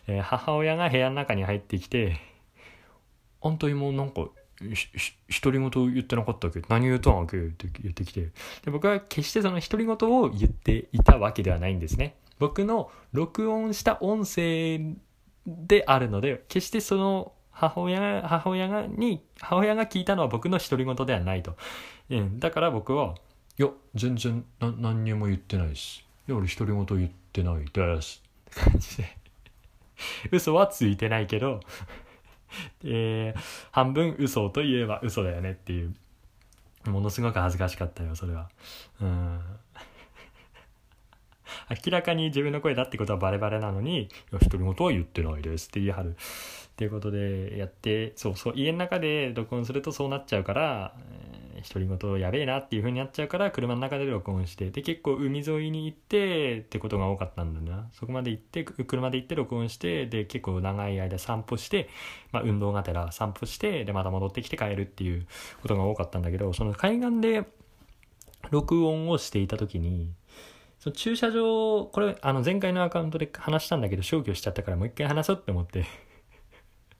[0.06, 2.18] えー母親が部屋の中に入ってきて
[3.42, 4.28] 「あんた今なんか
[5.42, 6.62] 独り言言ってなかったっけ？
[6.68, 8.30] 何言うとんわけ?」って言ってきて。
[8.64, 12.16] で僕は決してその独り言を言っていたわけではないんですね。
[12.38, 14.94] 僕の録音した音声
[15.46, 21.56] であるので決してその母親が母親がに母親が聞いたのは僕の独り言ではないと、
[22.10, 23.14] うん、だから僕は
[23.58, 28.22] いや全然な何にも言ってないしいや俺独り言言ってないです。
[28.50, 29.16] って感じで。
[30.32, 31.60] 嘘はついてないけど
[32.84, 33.34] え
[33.70, 35.94] 半分嘘といえば嘘だよねっていう。
[36.86, 38.50] ものすごく恥ずかしかったよそれは。
[39.00, 39.40] うん。
[41.70, 46.10] 明らかに自分の声だってことはバレバレなのに「独り言は言ってないです」って言い張る。
[46.10, 57.88] っていうことでやってそうそう家の中で録音するとそうなっちゃうから、えー独り言やべえなっていう風になっちゃうから車の中で録音してで結構海沿いに行ってってことが多かったんだな。
[57.92, 61.88] そこまで行って車で行って録音してで結構長い間散歩して、
[62.32, 65.26] まあ、運動がてら散歩してでまた戻ってきて帰るっていう
[65.62, 67.44] ことが多かったんだけどその海岸で
[68.50, 70.12] 録音をしていた時に
[70.78, 75.84] その駐車場これあの前回のアカウントで話したんだけど消去しちゃったからもう一回話そうって思って。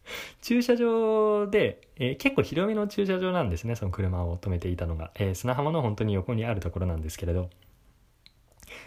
[0.42, 7.50] 駐車場で、えー結構広めの駐車場なんですねその車を止めていたのが、えー砂浜の本当に横にあるところなんですけれど。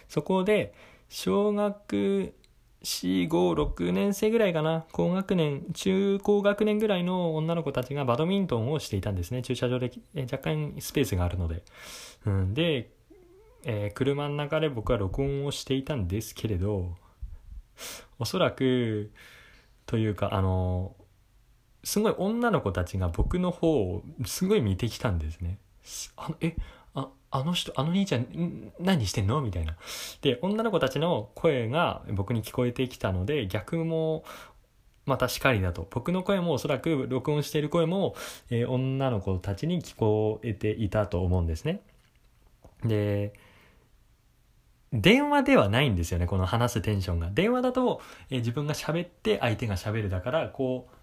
[0.08, 0.74] そこで
[1.08, 2.34] 小学
[2.82, 11.62] 456年生ぐらいかな高学年中高学年ぐらいの女の子たちがバドミントンをしていたんですね駐車場で、えー若干スペースがあるので、
[12.26, 12.90] うん、で、
[13.64, 16.96] え車の中で僕は録音をしていたんですけれど
[18.18, 19.10] おそらく
[19.86, 20.94] というかあの
[21.88, 25.56] すごい女の子たちが僕の方をすごい見てきたんですね。
[26.16, 26.54] あのえ
[26.94, 29.40] ああの人あの兄ちゃんん何してんの？
[29.40, 29.74] みたいな。
[30.20, 34.22] で女の子たちの声が僕に聞こえてきたので逆も
[35.06, 38.14] またしかりだと僕の声もおそらく録音している声も、
[38.50, 41.80] えー女の子たちに聞こえていたと思うんですね。
[42.84, 43.32] で
[44.92, 50.97] 電話ではないんですよねこの話すテンションが電話だと、えー自分が喋って相手が喋るだからこう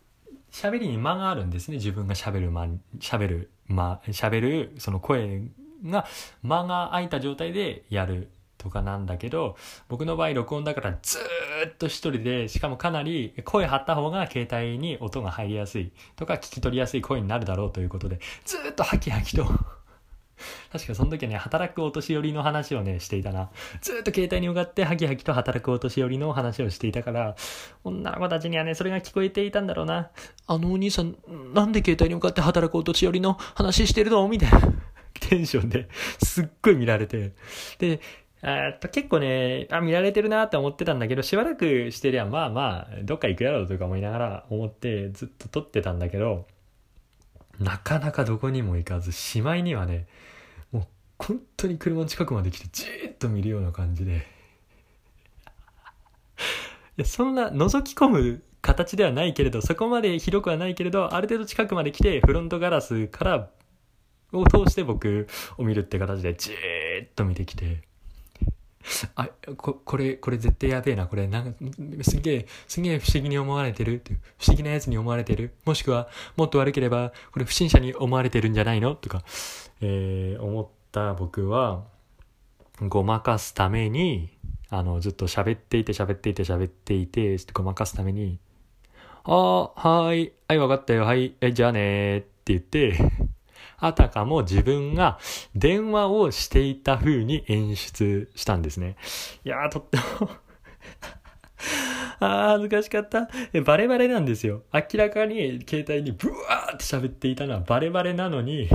[0.55, 1.75] 喋りに間があるんですね。
[1.75, 5.41] 自分が喋る間喋る間喋るその声
[5.83, 6.05] が
[6.43, 9.57] 間が空いた状態でやるとかなんだけど
[9.89, 11.19] 僕の場合録音だからず
[11.67, 19.45] っと一人でしかもかなり声張った方が携帯に音が入りやすいとか聞き取りやすい声になるだろうということでずっとハキハキと
[20.71, 23.49] 確かその時はね働くお年寄りの話をねしていたな。
[23.81, 27.35] ずっと携帯に向かってハキハキと働くお年寄りの話をしていたから
[27.83, 30.09] 女の子たちにはねそれが聞こえていたんだろうな。
[30.47, 31.15] あのお兄さん
[31.53, 34.27] なんで携帯に向かって働くお年寄りの話してるの？
[34.27, 34.61] みたいな。
[35.19, 35.87] テンションで
[36.19, 37.33] すっごい見られて。
[37.79, 37.99] で
[38.47, 46.45] えっと結構ねあ見られてるなって思ってたんだけどしばらくしてりゃまあまあどっか行くやろうとか思いながら思ってずっと撮ってたんだけど
[47.59, 50.05] なかなかどこにも行かずしまいにはね
[51.17, 54.27] 本当に車の近くまで来てじーっと見るような感じで。
[56.97, 63.49] いやそんな覗き込む形ではないけれどそこまで広くはないけれどある程度近くまで来てフロントガラスから
[64.31, 67.83] を通して僕を見るって形でじーっと見てきて。
[69.15, 71.07] あここれこれ絶対やべえな。
[71.07, 71.59] これなんか
[72.03, 73.95] すげえすげえ不思議に思われてる。
[73.95, 75.55] って不思議なやつに思われてる。
[75.65, 78.93] もしくはもっと悪ければこれ不審者に思われてるんじゃないの？
[78.93, 79.23] とか、
[79.81, 81.83] えー思った僕は
[82.87, 84.29] ごまかすために
[84.69, 88.39] あのずっと喋っていて喋っていて喋っていてごまかすために
[89.25, 92.97] 「ああはいはい分かったよはいじゃあね」って言って
[93.77, 95.19] あたかも自分が
[95.53, 98.95] 電話をしていた風に演出したんですね。
[99.43, 100.29] いや、とっても
[102.19, 103.29] あー、恥ずかしかった。
[103.53, 104.63] えバレバレなんですよ。
[104.73, 108.69] 明らかに携帯にブワーって喋っていたのはバレバレなのに、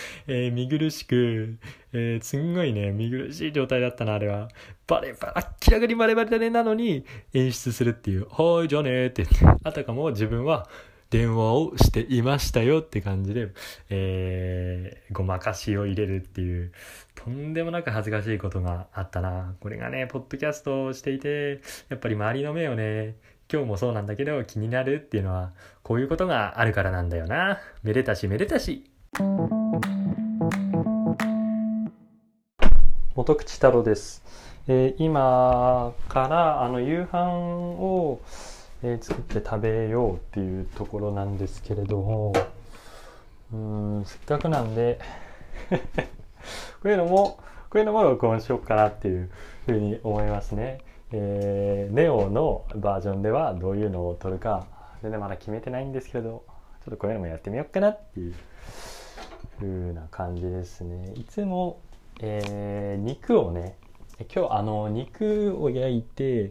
[0.26, 1.58] えー見苦しく、
[1.92, 4.48] えーすんごいね、見苦しい状態だったな、あれは。
[4.86, 10.68] バレバレ、明らかにバレバレだねなのに演出するっていう、はい、じゃねーって言って、あたかも自分は、
[11.14, 13.52] 電話をしていましたよって感じで、
[13.88, 16.72] えー、ごまかしを入れるっていう、
[17.14, 19.54] とんでもなく恥ずかしいことがあったな。
[19.60, 23.14] これがね、ポッドキャストをしていて、やっぱり周りの目をね、
[23.52, 25.52] 今日もそうなんだけど気になるっていうのは、
[25.84, 27.60] こういうことがあるからなんだよな。
[27.84, 28.90] めでたしめでたし。
[33.14, 34.24] 元口太郎です。
[34.66, 38.20] えー今からあの夕飯を、
[38.82, 42.32] えー作って食べようっていうところなんですけれども
[43.52, 44.98] うんせっかくなんで
[46.82, 47.38] こういうのも
[47.70, 49.30] こういうのも録音しようかなっていう
[49.66, 50.78] ふうに思いますね。
[51.12, 54.66] えーネオのバージョンではどういうのを撮るか
[55.02, 56.42] 全然まだ決めてないんですけど
[56.84, 58.34] ちょっとこういうのもやってみようかなっていう
[59.58, 61.12] 風な感じですね。
[61.14, 61.80] いつも、
[62.20, 63.76] えー肉をね
[64.34, 66.50] 今日あの肉を焼いて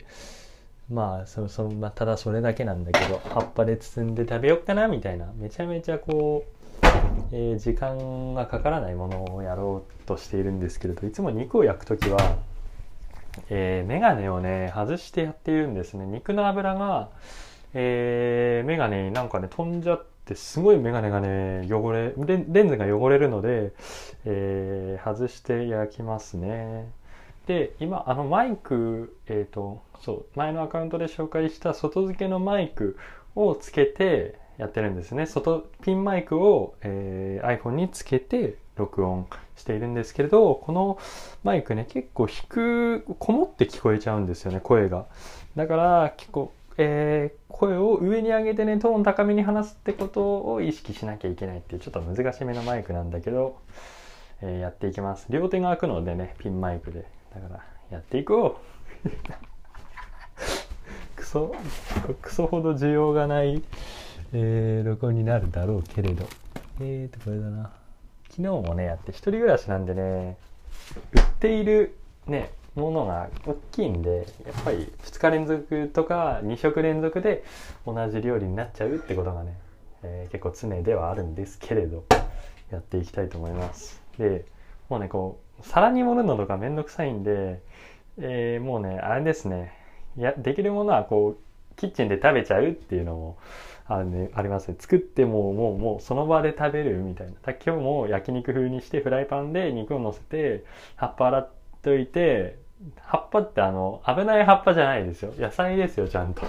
[0.90, 6.86] まあそのそまあ、ただそれだけなんだけど葉っぱで包んで食べようかなみたいなめちゃめちゃこう、
[7.32, 12.38] えー時間がかからないものをやろうとしているんですけれどいつも肉を焼く時は、
[13.50, 17.10] えー、メガネをね外してやっているんですね肉の油が、
[17.74, 23.74] えー、メガネになんかね飛んじゃってすごいメガネがね汚れレンズが汚れるので、
[24.26, 26.90] えー外して焼きますね。
[27.46, 32.98] で今あのマイクえっ、とそう前のアカウントで紹介した外付けのマイク
[33.36, 35.26] をつけてやってるんですね。
[35.26, 40.98] 外ピンマイクを、えー iPhone につけて録音しているんですけれどこの
[41.44, 45.06] マイクね結構低くこもって聞こえちゃうんですよね声が。
[45.56, 53.60] だから結構えー声を上に上げてねトーン高めに話すってことを意識しなきゃいけないっていうちょっと難しめのマイクなんだけど、
[54.42, 55.28] えーやっていきます。
[55.30, 57.06] 両手が開くのでねピンマイクで。
[57.34, 58.60] だからやっていこ
[59.06, 59.10] う。
[61.16, 61.56] クソ
[62.22, 63.64] クソほど需要がない、
[64.34, 66.26] えー録音になるだろうけれど。
[66.82, 67.72] えーとこれだな。
[68.30, 70.38] 昨日もねやって一人暮らしなんでね
[71.16, 77.44] 売っているねものが大きいんでやっぱり2日連続とか2食連続で
[77.86, 79.58] 同じ料理になっちゃうってことがね、
[80.04, 82.04] えー結構常ではあるんですけれど
[82.72, 84.02] やっていきたいと思います。
[84.18, 84.46] で
[84.90, 87.62] もうねこう皿に盛るのとかめんどくさいんで、
[88.18, 89.74] えーもうねあれですね。
[90.18, 93.38] やできるものはこうキッチンで食べちゃうっていうのも
[93.86, 94.76] あるね、ありますね。
[94.80, 97.34] 作ってももうもうその場で食べるみたいな。
[97.46, 100.64] 今日も焼肉風にしてフライパンで肉を乗せて
[100.96, 102.63] 葉っぱ洗っといて
[103.02, 105.34] 葉っぱってあの危ない葉っぱじゃないですよ。
[105.38, 106.44] 野菜ですよちゃんと。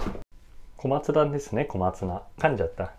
[0.77, 2.21] 小松菜ですね小松菜。
[2.37, 2.91] 噛んじゃった。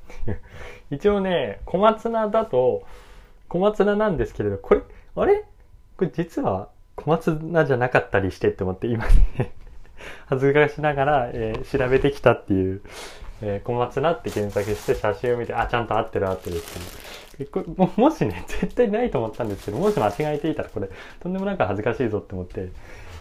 [0.90, 2.84] 一応ね小松菜だと
[3.48, 4.80] 小松菜なんですけれどこれ
[5.16, 5.44] あれ？
[5.96, 9.52] これ実は小松菜じゃなかったりしてって思って今ね
[10.26, 12.80] 恥ずかしながら、えー調べてきたっていう、
[13.42, 16.58] えー小松菜って検索して写真を見てあちゃんと合ってる合ってるっ
[17.38, 20.88] てこれももしね絶対ないと思ったんですけどもし間違えていたらこれ
[21.20, 22.70] とんでもなく恥ずかしいぞって思って、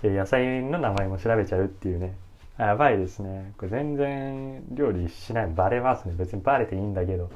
[0.06, 2.15] えー野菜の名前も調べちゃうっていうね。
[2.58, 3.54] やばいですね。
[3.58, 5.48] これ全然料理しない。
[5.48, 6.13] バレますね。
[6.15, 7.32] 別にバレていいんだけど。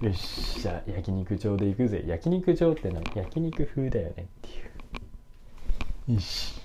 [0.00, 0.80] よっしゃ。
[0.86, 2.04] 焼肉場で行くぜ。
[2.06, 6.14] 焼肉場ってのは焼肉風だよねっていう。
[6.14, 6.60] よし。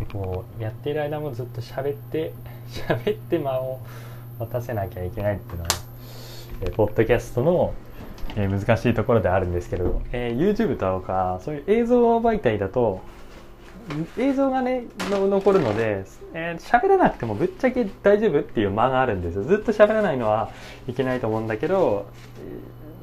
[0.00, 2.32] でこうやってる間もずっと喋って
[2.68, 3.80] 喋って間を
[4.40, 5.83] 待たせなきゃいけないっていうのは、
[6.64, 7.74] えーポッドキャストの、
[8.36, 13.02] えー難しいところであるんですけど、えー YouTube とかそういう映像媒体だと
[14.18, 19.44] 映像がねの残るのでえー喋、らなくてもぶっちゃけ大丈夫っていう間があるんですよ。
[19.44, 20.50] ずっと喋らないのは
[20.88, 22.06] いけないと思うんだけど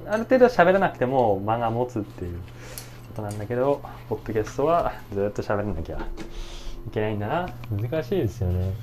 [0.08, 2.38] ある程度喋らなくても間が持つっていう
[3.10, 7.50] ことなんだけどポッドキャストはずっと喋らなきゃいけないんだな。
[7.72, 8.74] 難しいですよね。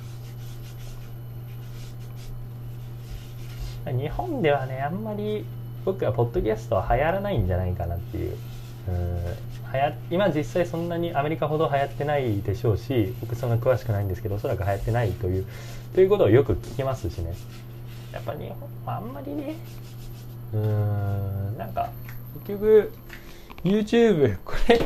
[3.85, 5.45] 日本ではねあんまり
[5.85, 8.37] 僕はポッドキャストは流行らないんじゃないかなっていう。
[8.87, 9.19] うん
[9.71, 15.45] 流行今実際そんなにアメリカほど流行ってないでしょうし僕そんな詳しくないんですけどおそらく流行ってないという
[15.93, 17.33] ということをよく聞きますしね。
[18.11, 19.55] やっぱ日本はあんまりね
[20.53, 21.91] うーんなんか
[22.47, 22.91] 結局
[23.63, 24.79] YouTube これ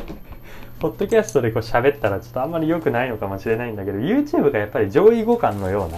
[0.78, 5.88] ポッドキャストでこう喋ったらちょっとあんまり良くないのかもしれないんだけど YouTube がやっぱり上位互換のよ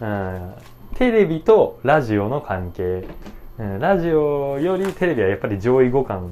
[0.00, 0.54] うな、うん、
[0.98, 3.04] テレビとラジオの関係、
[3.56, 6.28] ラジオよりテレビはやっぱり上位互換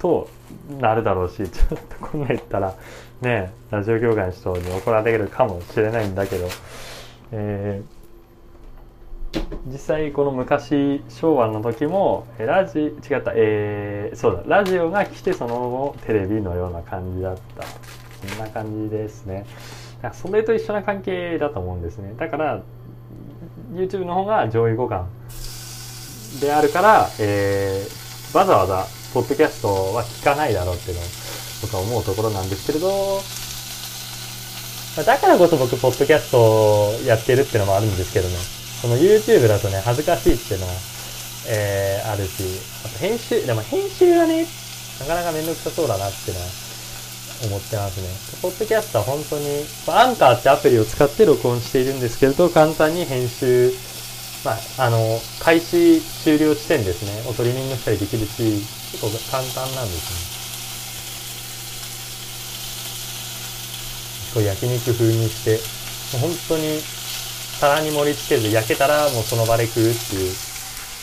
[0.00, 0.28] と
[0.80, 2.74] なるだろうし ちょっとこんな言ったら
[3.20, 6.48] ねラジオ業界の人に怒られるかもしれないんだけど、
[7.30, 7.98] えー
[9.70, 17.64] 実際この昔昭和の時もラジ違ったえー、そうだラジオが来てその後テレビのような感じだった。
[18.26, 19.46] そんな感じですね。
[20.12, 22.14] それと一緒な関係だと思うんですね。
[22.16, 22.62] だから
[23.72, 25.04] YouTube の方が上位互換
[26.40, 31.04] であるから、えー、わざわざポッドキャストは聞かないだろうっていうのを
[31.62, 33.20] 僕は思うところなんですけれど
[35.04, 38.34] だからこそ僕ポッドキャストをやってるっていうのもあるんですけどね。
[38.80, 40.72] その YouTube だとね恥ずかしいっていうのは、
[41.48, 42.42] えー、あるし
[42.84, 44.46] あと編集でも編集がね
[45.00, 46.46] なかなかめんどくさそうだなっていうのは
[47.46, 48.08] 思ってますね。
[48.42, 53.72] ポッドキャストは本当に、アンカーってアプリを使って録音しているんですけれど、簡単に編集、
[54.44, 60.38] まあ、あの、開始終了地点ですね、をトリミングしたりできるし、結構簡単なんですね。
[64.34, 65.58] こう焼肉風にして、
[66.18, 66.80] もう本当に
[67.60, 70.34] 皿に盛り付けず焼けたらもうその場で食うっていう、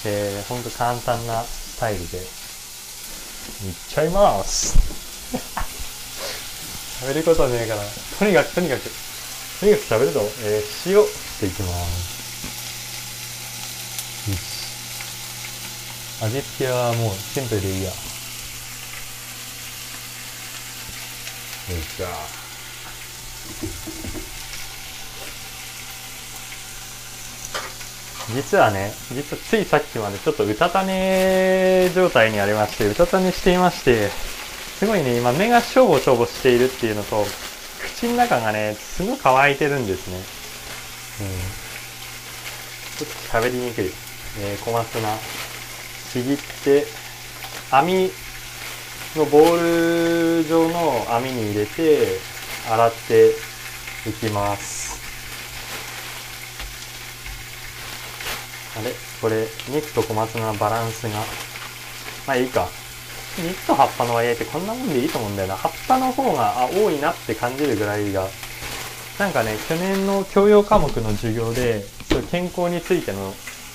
[0.05, 2.23] えー、本当簡単なスタイルで、いっ
[3.89, 5.64] ちゃいます。
[7.05, 7.81] 食べることはねえから、
[8.17, 8.81] とにかくとにかく、
[9.59, 12.25] とにかく食べると、えー、塩していきます。
[14.31, 14.39] よし
[16.23, 17.89] 味付けはもうシンプルでいいや。
[17.89, 17.95] よ
[21.77, 22.07] いしょ。
[28.33, 34.09] 実はね、実はついさっきまでちょっとうたた寝状態にありまして、うたた寝していまして、
[34.79, 37.25] すごいね、今目がしょぼしょぼしているっていうのと、
[37.97, 40.17] 口の中がね、すごい乾いてるんですね。
[40.17, 40.25] うん。
[42.97, 43.91] ちょっと喋りにくい。
[44.39, 45.17] えー、小松菜。
[46.11, 46.85] ちぎって、
[47.71, 48.11] 網
[49.15, 52.19] のボール状の網に入れて、
[52.69, 53.29] 洗って
[54.09, 54.99] いきます。
[58.77, 58.91] あれ？
[59.21, 61.19] これ、肉と小松菜のバランスが、
[62.27, 62.67] まあいいか。
[63.41, 65.55] 肉と葉っぱの割合ってこんなもんでいいと思うんだよな。
[65.55, 68.27] 葉っぱの方が、あ、多いなって感じるぐらいが。
[69.19, 73.33] なんかね、去年の教養科目の授業で、そう健康についての、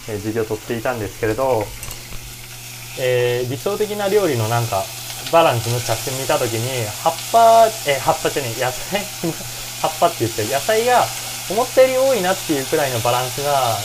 [0.09, 1.65] えー授業を取っていたんですけれど、
[2.99, 4.83] えー理想的な料理のなんか、
[5.33, 9.01] バランスの写真見たときに、葉っぱ、えー葉っぱじゃねえ、野菜、
[9.83, 11.07] 葉っぱって言ってる、野菜が
[11.49, 13.79] 思ったより多いなっていうくらいのバランスが、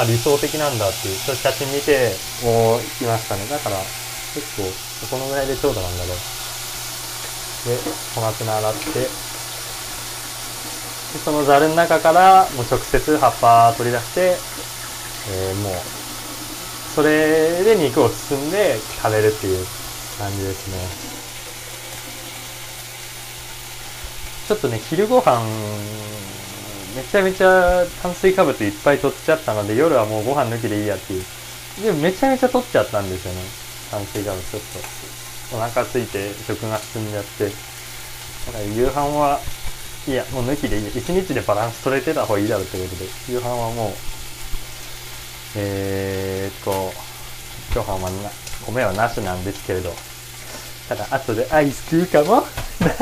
[0.00, 3.46] あ、理想的なんだっていう、そういう写真見て、もう、いましたね。
[3.48, 3.76] だから、
[4.34, 4.62] 結構、
[5.10, 6.16] このぐらいでちょうどなんだろう。
[7.68, 7.76] で、
[8.14, 9.08] 小松菜洗って、で
[11.24, 14.36] そのザルの中から、もう直接葉っぱ取り出して、
[15.30, 15.72] えーもう、
[16.94, 19.66] それで肉を包んで食べるっていう
[20.18, 21.12] 感じですね。
[24.48, 25.40] ちょっとね、昼ご飯、
[26.96, 31.24] めちゃめちゃ炭水化物いっぱい取っちゃったので、夜はもうご飯抜きでいいやっていう。
[31.82, 33.61] でもめちゃめちゃ取っちゃったんですよね。
[33.92, 35.56] 炭水化物ちょっと。
[35.56, 37.44] お腹空いて食が進んじゃって。
[37.44, 39.38] だから夕飯は、
[40.08, 40.88] いや、もう抜きでいい。
[40.88, 43.92] 一日でバランス取れてた方がいいだろうってことで、夕飯はもう、
[45.56, 46.92] えーっと、
[47.74, 48.30] 今日はまな
[48.66, 49.94] 米はなしなんですけれど、
[50.88, 52.46] ただ後でアイス食うかも？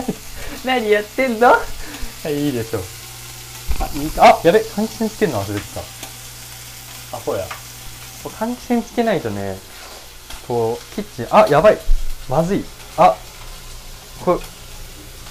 [0.66, 1.48] 何やってんの？
[1.52, 1.58] は
[2.26, 2.82] い、いいでしょう。
[3.80, 5.80] あ、いいかあ、やべ、換気扇つけるの忘れてた。
[7.16, 7.46] あ、ほや。
[8.24, 9.56] 換気扇つけないとね、
[10.50, 11.78] こう、キッチン、あ、やばい。
[12.28, 12.64] まずい。
[12.96, 13.14] あ、
[14.24, 14.40] これ、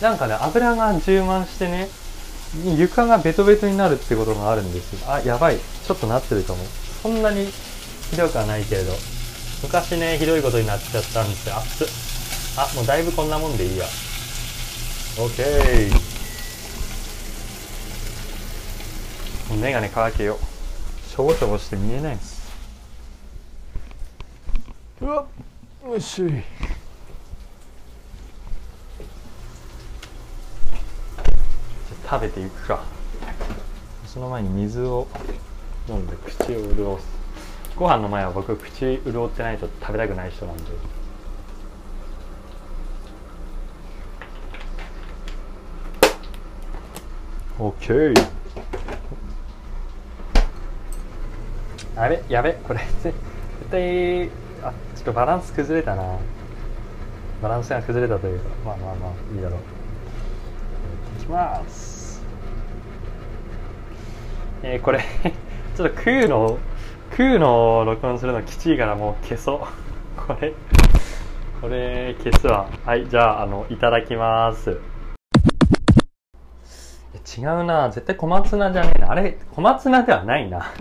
[0.08, 1.90] なんかね、油が充満してね、
[2.78, 5.12] 床がベトベトになるってことがあるんですよ。
[5.12, 5.58] あ、やばい。
[5.58, 6.60] ちょっとなってるかも。
[7.04, 7.52] そんなに
[8.12, 8.94] ひどくはないけれど。
[9.62, 11.56] 昔ね、ひどいことになっちゃったんですよ。
[11.58, 11.88] 熱っ。
[12.56, 13.84] あ、もうだいぶこんなもんでいいや。
[15.18, 15.94] オッケー。
[19.50, 21.10] もうメガネ乾けよう。
[21.10, 22.39] しょぼしょぼして見えないんです。
[25.02, 25.26] うわ
[25.88, 26.44] っ、よしい。
[32.10, 32.84] 食べていくか。
[34.08, 35.08] その前に水を
[35.88, 37.06] 飲んで口を潤す。
[37.78, 40.64] ご飯の前は僕口潤ってないと食べたくない人なんで。
[47.60, 48.28] オッケー。
[51.96, 52.24] あれ？
[52.28, 53.14] やべこれ絶
[53.70, 54.30] 対
[54.64, 56.18] あちょっとバランス崩れたな。
[57.42, 58.50] バランスが崩れたというか。
[58.66, 59.60] まあまあまあいいだろう。
[61.20, 62.22] いきます。
[64.62, 65.00] えー、これ
[65.76, 66.58] ちょっと食うの
[67.12, 69.60] 食うの録音するのきちいからもう消そう。
[70.28, 70.54] これ
[71.62, 72.68] これ消すわ。
[72.86, 74.80] はいじゃああのいただきます。
[77.38, 77.90] 違うな。
[77.90, 79.12] 絶対小松菜じゃねえな。
[79.12, 80.72] あれ小松菜ではないな。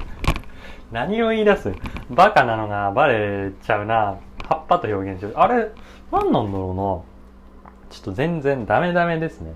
[0.91, 1.73] 何を言い出す？
[2.11, 4.19] バカなのがバレちゃうな。
[4.49, 5.33] 葉っぱと表現しよう。
[5.37, 5.71] あれ、
[6.11, 7.91] 何なんだろうな。
[7.91, 9.55] ちょっと全然ダメダメですね。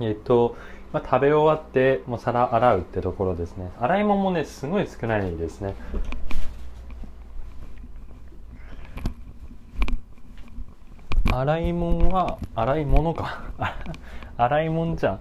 [0.00, 0.56] えっと、
[0.92, 3.72] まあ、食べ終わってもう皿洗うってところですね。
[3.80, 5.74] 洗い物もね、すごい少ないですね。
[11.32, 13.42] 洗い物は、洗い物か。
[14.38, 15.20] 洗い物じゃん。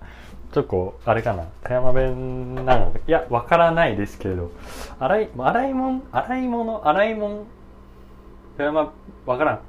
[0.54, 4.52] ちょっとあれかな富山弁なのいやわからないですけれど。
[5.00, 7.46] 洗い洗い物洗い物洗い物
[8.58, 8.94] 富山
[9.26, 9.60] わからん。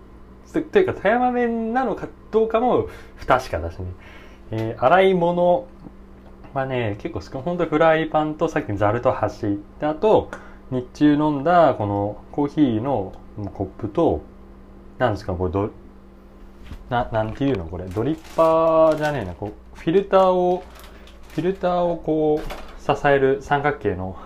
[0.71, 3.87] というか富山弁なのかどうかも不確かだしね、
[4.53, 5.67] えー、洗い物
[6.53, 10.31] はね結構少本当フライパンとさっきのザルと箸であと
[10.71, 13.15] 日中飲んだこのコーヒーの
[13.55, 14.21] コップと
[14.99, 15.71] なんですかこれど
[16.89, 17.65] ななんていうの？
[17.65, 19.35] これドリッパーじゃねえな。
[19.35, 20.63] こうフィルターを、
[21.35, 24.17] フィルターをこう、支える三角形の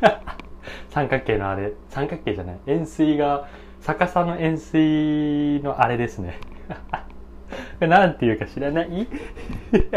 [0.90, 3.48] 三角形のあれ、三角形じゃない、円錐が、
[3.80, 6.38] 逆さの円錐のあれですね。
[7.80, 9.06] なんていうか知らない？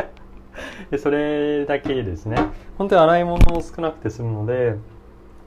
[0.99, 2.36] それだけですね。
[2.78, 4.76] 本当に洗い物も少なくて済むので、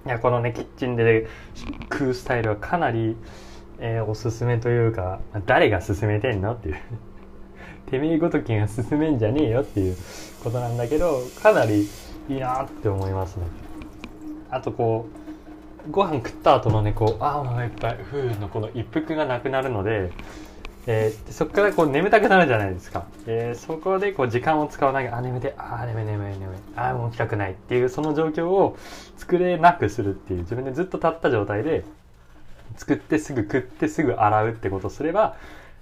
[0.06, 1.26] いや、このね、キッチンで
[1.92, 3.16] 食うスタイルはかなり、
[3.78, 6.52] えー、おすすめというか、誰が勧めてんの？
[6.52, 6.76] っていう
[7.90, 9.96] てめえごときが進めんじゃねえよっていう
[10.42, 11.88] ことなんだけどかなり
[12.28, 13.46] いいなって思いますね。
[14.50, 15.06] あとこ
[15.88, 20.12] うご飯食った後のねこうああお腹いっぱいふうのこの一服がなくなるので
[20.86, 25.08] えー、そこからこう眠たくなるじゃないですか、えー、そこでこう時間を使わない。
[25.08, 26.58] あ眠てああ眠い眠い眠い。
[26.76, 28.76] ああもう起きたくないっていうその状況を
[29.16, 31.84] 作れなくするっていう自分でずっと立った状態で
[32.76, 35.36] 作ってすぐ食ってすぐ洗うってことをすれば、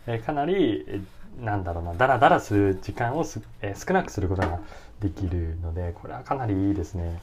[0.06, 1.04] えー、かなり
[1.40, 4.60] なんだろうなダラダラする時間をす、えー、少なくすることが
[5.00, 7.20] できるのでこれはかなりいいですね。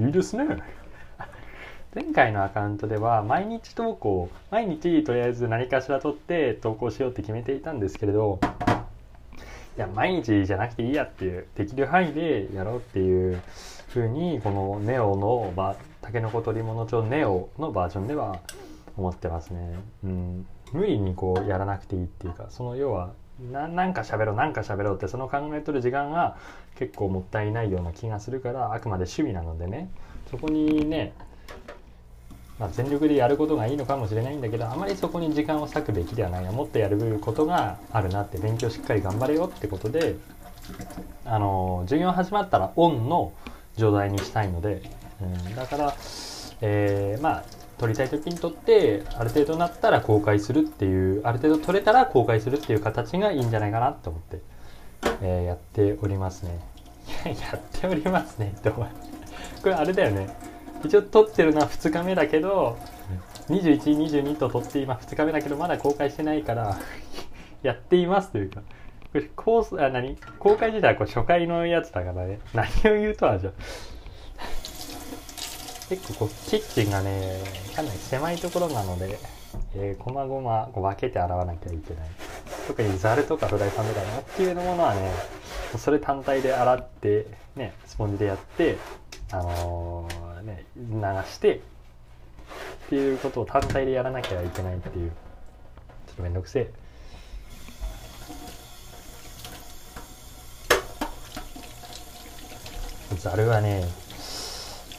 [0.00, 0.46] いいですね。
[1.94, 8.38] 前回のアカウントでは毎日投稿毎日とりあえず何かしら撮って投稿しようって決めていたんですけれど
[9.76, 13.40] いや毎日じゃなくていいやっていうできる範囲でやろうっていう
[13.88, 15.52] ふうにこのネオの
[16.02, 18.38] たけのこ取り物帳ネオのバージョンでは
[18.96, 19.78] 思ってますね。
[20.04, 20.46] うん。
[20.72, 23.12] 無理にこうやらなくていいっていうかその要は
[23.52, 26.36] ななんか喋ろうなんか喋ろうってその考えとる時間が
[26.76, 29.90] 結構もったいないような気がするからあくまで趣味なのでね
[30.30, 31.12] そこにね、
[32.58, 36.52] まあ、全力でやることがいいのかもしれないんだけどあまりそこに時間を割くべきではないな。
[36.52, 40.16] もっとやることがあるなって勉強しっかり頑張れよってことで
[41.24, 43.32] あの授業始まったらオンの
[43.76, 44.82] 状態にしたいので、
[45.22, 45.94] うん、だから、
[46.60, 47.44] えー、まあ
[47.78, 54.40] 撮りたい時に撮ってある程度なったら公開するっていうある程度撮れたら公開するっていう形がいいんじゃないかなと思って、
[55.22, 56.60] えー、やっておりますね。
[57.24, 58.86] やっておりますねって こ
[59.64, 60.28] れあれだよね。
[60.84, 62.76] 一応撮ってるのは2日目だけど
[63.48, 66.76] 2122と撮って今2日目だけどまだ公開してないから
[67.62, 68.62] やっていますというか。
[69.10, 70.18] これコースあ何？
[70.38, 72.40] 公開自体はこう初回のやつだからね。
[72.52, 73.52] 何を言うとはじゃあ。
[75.88, 77.40] 結構こうキッチンがね
[77.74, 79.18] かなり狭いところなので、
[79.74, 82.08] えー、細々こう分けて洗わなきゃいけない。
[82.66, 85.10] 特にザルとかフライパンとかね大きいのものはね
[85.78, 87.26] それ単体で洗って
[87.56, 88.76] ねスポンジでやって
[89.32, 90.84] あのー、ね流
[91.30, 91.60] してっ
[92.90, 96.70] ていうことを単体でやらなきゃいけないっていうちょっとめんどくせえ。
[103.18, 103.84] ザルはね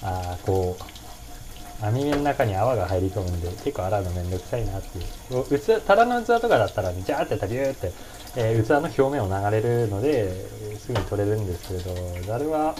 [0.01, 5.59] あこう網目の中に泡が入り込むんで結構洗うのめんどくさいなっていう。
[5.59, 7.91] 器ただの器とかだったらジャーってタビューって、
[8.35, 12.75] えー、器の表面を流れるのですぐに取れるんですけどざるは、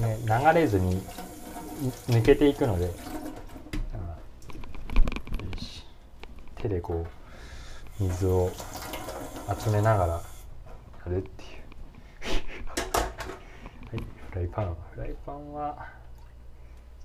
[0.00, 1.02] ね、流れずに
[2.08, 2.90] 抜けていくので
[6.62, 7.04] 手でこ
[8.00, 8.50] う水を
[9.60, 10.22] 集めながらや
[11.08, 11.52] るっていう。
[13.90, 16.01] はいフライパンフライパンは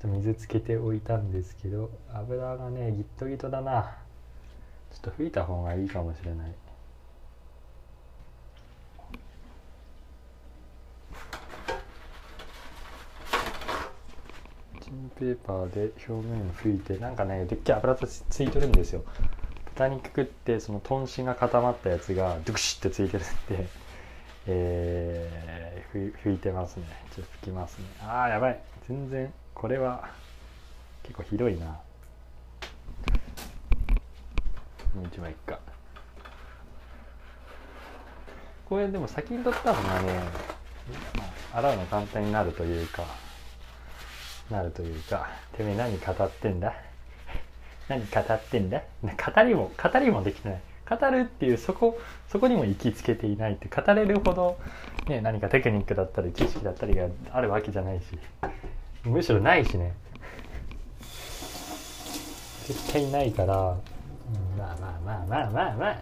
[0.01, 3.97] ちょっと水つけておいたんですけど油がねギットギトだな。
[4.91, 6.51] ちょっと吹いた方がいいかもしれない。
[14.81, 19.03] チンペーパーで表面を拭いてなんかねでっけえ油つついてるんですよ。
[19.73, 23.67] 豚肉食ってその豚脂が固まったやつがドゥクシってついてるんで
[24.47, 26.85] えー、拭いてますね。
[27.13, 27.85] ちょっと拭きますね。
[28.01, 28.59] ああやばい。
[28.87, 30.07] 全然これは
[31.01, 31.65] 結構ひどいな。
[31.65, 31.81] も
[35.03, 35.57] う一枚いっか。
[38.69, 40.19] これでも先に取った方がね、
[41.55, 43.03] 洗うの簡単になるというか
[44.51, 46.75] なるというかてめえ何語ってんだ？
[47.89, 48.83] 何語ってんだ？
[49.01, 50.61] 語りも語りもできてない。
[50.87, 53.67] 語るっていうそこそこにも行きつけていないって。
[53.69, 54.59] 語れるほど、
[55.07, 58.19] ね、何かテクニックだったり知識だったりがあるわけじゃないし。
[59.07, 59.93] むしろないしね。
[62.67, 63.77] 絶対ないから、
[64.57, 65.97] まあまあまあまあまあまあ。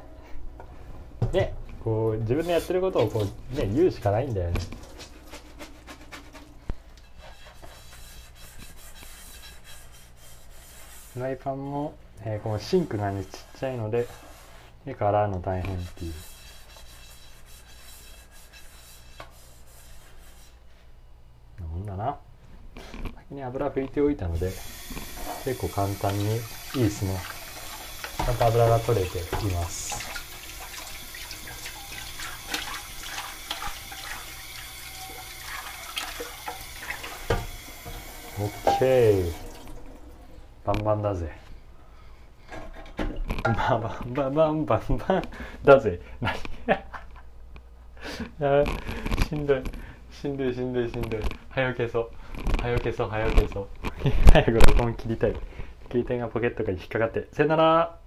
[1.31, 1.53] ね
[1.83, 4.59] こう自分でやってることをこうね言うしかないんだよね。
[11.13, 11.93] フライパンも、
[12.23, 13.29] えーこのシンクがねちっ
[13.59, 14.07] ちゃいので
[14.85, 16.13] 結構洗うの大変っていう
[21.57, 22.17] そんだな
[23.29, 24.51] に油拭いておいたので
[25.43, 26.37] 結構簡単にい
[26.77, 27.17] いですね。
[28.25, 29.21] ちゃんと油が取れてい
[29.51, 30.05] ます。
[38.39, 39.33] オッケー。
[40.65, 41.31] バンバンだぜ。
[43.43, 45.21] バンバンバンバンバンバン
[45.63, 46.33] だぜ何
[48.39, 48.65] あー
[49.29, 49.63] しんどい
[50.11, 52.09] しんどいしんどいしんどい早消そう
[52.61, 53.67] 早消そう早消そう。
[54.31, 55.35] 早 く録音切りたい。
[55.91, 57.27] 携帯がポケットから引っかかって。
[57.31, 58.04] さよなら。